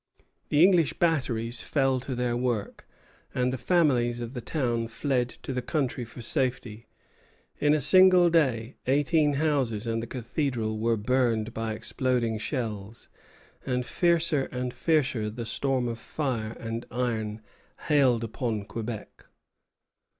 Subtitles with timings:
[0.49, 2.87] The English batteries fell to their work,
[3.35, 6.87] and the families of the town fled to the country for safety.
[7.59, 13.09] In a single day eighteen houses and the cathedral were burned by exploding shells;
[13.63, 17.39] and fiercer and fiercer the storm of fire and iron
[17.81, 19.25] hailed upon Quebec.